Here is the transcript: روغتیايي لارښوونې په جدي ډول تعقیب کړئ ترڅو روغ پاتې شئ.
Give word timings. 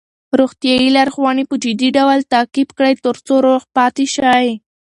روغتیايي 0.39 0.89
لارښوونې 0.95 1.43
په 1.49 1.55
جدي 1.63 1.89
ډول 1.97 2.19
تعقیب 2.33 2.69
کړئ 2.77 2.93
ترڅو 3.05 3.33
روغ 3.47 3.61
پاتې 3.75 4.05
شئ. 4.15 4.47